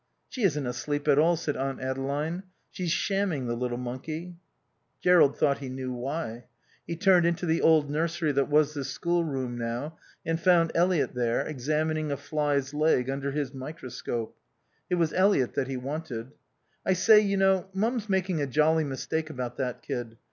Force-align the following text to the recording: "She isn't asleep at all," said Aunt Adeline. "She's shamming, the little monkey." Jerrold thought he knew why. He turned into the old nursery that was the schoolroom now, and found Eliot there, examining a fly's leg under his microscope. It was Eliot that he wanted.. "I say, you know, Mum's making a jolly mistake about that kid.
"She 0.29 0.41
isn't 0.41 0.65
asleep 0.65 1.07
at 1.07 1.19
all," 1.19 1.35
said 1.35 1.55
Aunt 1.55 1.79
Adeline. 1.79 2.41
"She's 2.71 2.89
shamming, 2.89 3.45
the 3.45 3.53
little 3.55 3.77
monkey." 3.77 4.35
Jerrold 4.99 5.37
thought 5.37 5.59
he 5.59 5.69
knew 5.69 5.93
why. 5.93 6.45
He 6.87 6.95
turned 6.95 7.27
into 7.27 7.45
the 7.45 7.61
old 7.61 7.91
nursery 7.91 8.31
that 8.31 8.49
was 8.49 8.73
the 8.73 8.83
schoolroom 8.83 9.59
now, 9.59 9.99
and 10.25 10.39
found 10.39 10.71
Eliot 10.73 11.13
there, 11.13 11.45
examining 11.45 12.11
a 12.11 12.17
fly's 12.17 12.73
leg 12.73 13.11
under 13.11 13.29
his 13.29 13.53
microscope. 13.53 14.35
It 14.89 14.95
was 14.95 15.13
Eliot 15.13 15.53
that 15.53 15.67
he 15.67 15.77
wanted.. 15.77 16.31
"I 16.83 16.93
say, 16.93 17.19
you 17.19 17.37
know, 17.37 17.67
Mum's 17.71 18.09
making 18.09 18.41
a 18.41 18.47
jolly 18.47 18.83
mistake 18.83 19.29
about 19.29 19.57
that 19.57 19.83
kid. 19.83 20.17